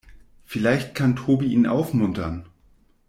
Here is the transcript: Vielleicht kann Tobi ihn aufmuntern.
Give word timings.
Vielleicht 0.45 0.95
kann 0.95 1.15
Tobi 1.15 1.45
ihn 1.53 1.67
aufmuntern. 1.67 2.47